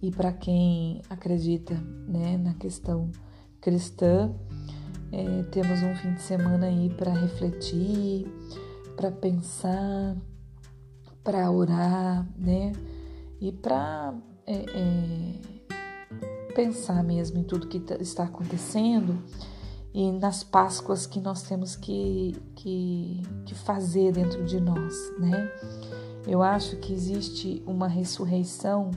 E 0.00 0.10
para 0.10 0.32
quem 0.32 1.02
acredita, 1.08 1.74
né, 2.06 2.36
na 2.36 2.54
questão 2.54 3.10
cristã, 3.60 4.32
é, 5.14 5.42
temos 5.50 5.82
um 5.82 5.94
fim 5.94 6.14
de 6.14 6.22
semana 6.22 6.66
aí 6.66 6.90
para 6.90 7.12
refletir, 7.12 8.26
para 8.96 9.10
pensar, 9.10 10.16
para 11.22 11.50
orar, 11.50 12.26
né? 12.36 12.72
e 13.40 13.52
para 13.52 14.14
é, 14.46 14.54
é, 14.54 16.54
pensar 16.54 17.02
mesmo 17.04 17.38
em 17.38 17.42
tudo 17.42 17.68
que 17.68 17.78
tá, 17.78 17.96
está 17.96 18.24
acontecendo 18.24 19.22
e 19.92 20.10
nas 20.12 20.42
Páscoas 20.42 21.06
que 21.06 21.20
nós 21.20 21.42
temos 21.42 21.76
que, 21.76 22.34
que, 22.56 23.22
que 23.44 23.54
fazer 23.54 24.12
dentro 24.12 24.44
de 24.44 24.60
nós, 24.60 24.94
né? 25.18 25.52
Eu 26.26 26.42
acho 26.42 26.78
que 26.78 26.92
existe 26.92 27.62
uma 27.66 27.86
ressurreição 27.86 28.90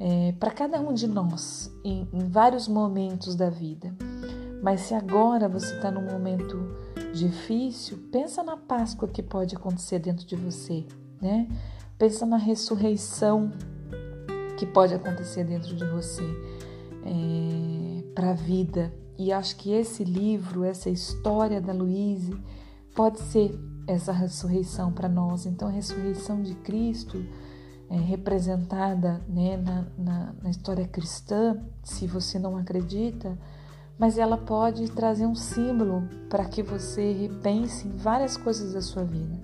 é, 0.00 0.32
para 0.32 0.50
cada 0.50 0.80
um 0.80 0.92
de 0.92 1.06
nós 1.06 1.70
em, 1.84 2.08
em, 2.12 2.28
vários 2.28 2.66
momentos 2.66 3.36
da 3.36 3.48
vida. 3.48 3.94
Mas 4.62 4.82
se 4.82 4.94
agora 4.94 5.48
você 5.48 5.74
está 5.74 5.90
num 5.90 6.02
momento 6.02 6.76
difícil, 7.14 7.98
pensa 8.12 8.42
na 8.42 8.56
Páscoa 8.56 9.08
que 9.08 9.22
pode 9.22 9.56
acontecer 9.56 9.98
dentro 9.98 10.26
de 10.26 10.36
você, 10.36 10.86
né? 11.20 11.48
Pensa 11.98 12.24
na 12.24 12.36
ressurreição 12.36 13.50
que 14.58 14.66
pode 14.66 14.94
acontecer 14.94 15.44
dentro 15.44 15.74
de 15.74 15.84
você 15.86 16.22
é, 17.04 18.02
para 18.14 18.30
a 18.30 18.34
vida. 18.34 18.92
E 19.18 19.32
acho 19.32 19.56
que 19.56 19.72
esse 19.72 20.04
livro, 20.04 20.64
essa 20.64 20.88
história 20.90 21.60
da 21.60 21.72
Luíse, 21.72 22.34
pode 22.94 23.20
ser 23.20 23.58
essa 23.86 24.12
ressurreição 24.12 24.92
para 24.92 25.08
nós. 25.08 25.46
Então, 25.46 25.68
a 25.68 25.70
ressurreição 25.70 26.42
de 26.42 26.54
Cristo, 26.56 27.24
é, 27.88 27.96
representada 27.96 29.20
né, 29.28 29.56
na, 29.56 29.86
na, 29.98 30.34
na 30.42 30.50
história 30.50 30.86
cristã, 30.86 31.58
se 31.82 32.06
você 32.06 32.38
não 32.38 32.56
acredita, 32.56 33.36
mas 34.00 34.16
ela 34.16 34.38
pode 34.38 34.90
trazer 34.90 35.26
um 35.26 35.34
símbolo 35.34 36.08
para 36.30 36.46
que 36.46 36.62
você 36.62 37.12
repense 37.12 37.86
em 37.86 37.94
várias 37.98 38.34
coisas 38.34 38.72
da 38.72 38.80
sua 38.80 39.04
vida. 39.04 39.38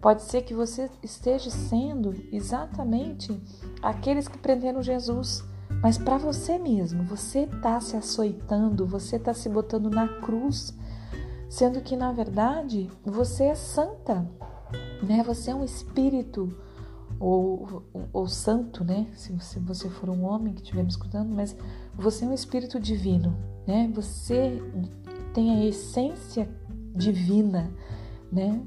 Pode 0.00 0.22
ser 0.22 0.40
que 0.40 0.54
você 0.54 0.90
esteja 1.02 1.50
sendo 1.50 2.14
exatamente 2.32 3.38
aqueles 3.82 4.26
que 4.26 4.38
prenderam 4.38 4.82
Jesus, 4.82 5.44
mas 5.82 5.98
para 5.98 6.16
você 6.16 6.58
mesmo, 6.58 7.04
você 7.04 7.40
está 7.40 7.78
se 7.78 7.94
açoitando, 7.94 8.86
você 8.86 9.16
está 9.16 9.34
se 9.34 9.50
botando 9.50 9.90
na 9.90 10.08
cruz, 10.08 10.74
sendo 11.50 11.82
que 11.82 11.94
na 11.94 12.10
verdade 12.10 12.90
você 13.04 13.44
é 13.44 13.54
santa, 13.54 14.26
né? 15.02 15.22
Você 15.24 15.50
é 15.50 15.54
um 15.54 15.62
espírito 15.62 16.56
ou, 17.20 17.84
ou, 18.12 18.26
santo, 18.26 18.82
né? 18.82 19.06
Se 19.14 19.32
você, 19.32 19.60
você 19.60 19.88
for 19.88 20.08
um 20.08 20.24
homem 20.24 20.54
que 20.54 20.62
estiver 20.62 20.82
me 20.82 20.88
escutando, 20.88 21.32
mas 21.32 21.54
você 21.94 22.24
é 22.24 22.28
um 22.28 22.34
espírito 22.34 22.80
divino, 22.80 23.36
né? 23.66 23.90
Você 23.94 24.60
tem 25.34 25.60
a 25.60 25.66
essência 25.66 26.48
divina, 26.96 27.70
né? 28.32 28.60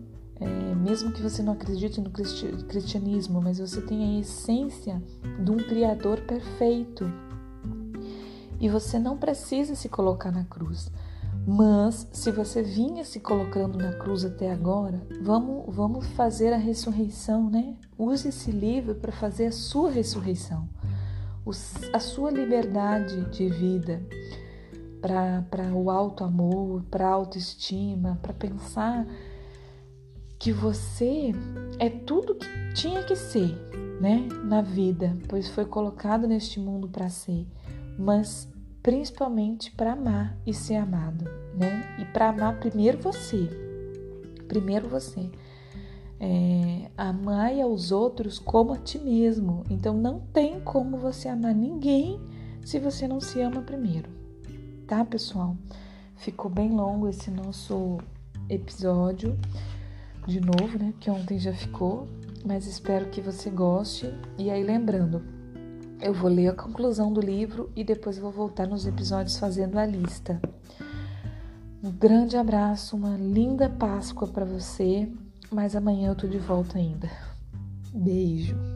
é, 0.43 0.75
mesmo 0.75 1.11
que 1.11 1.21
você 1.21 1.41
não 1.41 1.53
acredite 1.53 2.01
no 2.01 2.09
cristianismo, 2.09 3.41
mas 3.41 3.59
você 3.59 3.81
tem 3.81 4.17
a 4.17 4.19
essência 4.19 5.01
de 5.43 5.51
um 5.51 5.57
Criador 5.57 6.21
perfeito. 6.21 7.09
E 8.59 8.69
você 8.69 8.99
não 8.99 9.17
precisa 9.17 9.75
se 9.75 9.89
colocar 9.89 10.31
na 10.31 10.43
cruz. 10.43 10.91
Mas 11.45 12.07
se 12.11 12.31
você 12.31 12.63
vinha 12.63 13.03
se 13.03 13.19
colocando 13.19 13.77
na 13.77 13.93
cruz 13.93 14.23
até 14.23 14.51
agora, 14.51 15.05
vamos, 15.21 15.75
vamos 15.75 16.05
fazer 16.07 16.53
a 16.53 16.57
ressurreição, 16.57 17.49
né? 17.49 17.75
Use 17.97 18.29
esse 18.29 18.51
livro 18.51 18.95
para 18.95 19.11
fazer 19.11 19.47
a 19.47 19.51
sua 19.51 19.91
ressurreição, 19.91 20.69
a 21.91 21.99
sua 21.99 22.31
liberdade 22.31 23.29
de 23.29 23.49
vida, 23.49 24.01
para 25.01 25.73
o 25.73 25.89
alto 25.89 26.23
amor, 26.23 26.83
para 26.89 27.07
a 27.07 27.11
autoestima, 27.11 28.17
para 28.21 28.33
pensar 28.33 29.05
que 30.39 30.51
você 30.51 31.33
é 31.77 31.89
tudo 31.89 32.35
que 32.35 32.47
tinha 32.73 33.03
que 33.03 33.15
ser, 33.15 33.53
né, 33.99 34.27
na 34.43 34.61
vida, 34.61 35.17
pois 35.27 35.49
foi 35.49 35.65
colocado 35.65 36.27
neste 36.27 36.59
mundo 36.59 36.87
para 36.87 37.09
ser, 37.09 37.45
mas 37.97 38.47
principalmente 38.83 39.71
para 39.71 39.93
amar 39.93 40.37
e 40.45 40.53
ser 40.53 40.75
amado, 40.75 41.23
né? 41.55 41.95
E 41.97 42.05
para 42.05 42.29
amar 42.29 42.59
primeiro 42.59 42.99
você, 43.01 43.49
primeiro 44.47 44.89
você. 44.89 45.31
É, 46.19 46.89
amar 46.97 47.51
aos 47.59 47.91
outros 47.91 48.39
como 48.39 48.73
a 48.73 48.77
ti 48.77 48.99
mesmo. 48.99 49.63
Então 49.69 49.93
não 49.93 50.19
tem 50.19 50.59
como 50.59 50.97
você 50.97 51.27
amar 51.27 51.55
ninguém 51.55 52.19
se 52.63 52.77
você 52.79 53.07
não 53.07 53.19
se 53.19 53.41
ama 53.41 53.61
primeiro, 53.61 54.09
tá, 54.85 55.03
pessoal? 55.03 55.57
Ficou 56.15 56.51
bem 56.51 56.69
longo 56.69 57.09
esse 57.09 57.31
nosso 57.31 57.97
episódio 58.49 59.37
de 60.27 60.39
novo, 60.39 60.77
né? 60.77 60.93
Que 60.99 61.09
ontem 61.09 61.39
já 61.39 61.53
ficou, 61.53 62.07
mas 62.45 62.67
espero 62.67 63.09
que 63.09 63.19
você 63.19 63.49
goste. 63.49 64.13
E 64.37 64.49
aí, 64.49 64.63
lembrando, 64.63 65.21
eu 66.03 66.13
vou 66.13 66.29
ler 66.29 66.49
a 66.49 66.53
conclusão 66.53 67.11
do 67.11 67.21
livro 67.21 67.71
e 67.75 67.83
depois 67.83 68.17
vou 68.17 68.31
voltar 68.31 68.67
nos 68.67 68.85
episódios 68.85 69.37
fazendo 69.37 69.79
a 69.79 69.85
lista. 69.85 70.39
Um 71.81 71.91
grande 71.91 72.35
abraço, 72.35 72.95
uma 72.95 73.15
linda 73.15 73.69
Páscoa 73.69 74.27
para 74.27 74.45
você, 74.45 75.09
mas 75.49 75.75
amanhã 75.75 76.09
eu 76.09 76.15
tô 76.15 76.27
de 76.27 76.37
volta 76.37 76.77
ainda. 76.77 77.09
Beijo. 77.93 78.72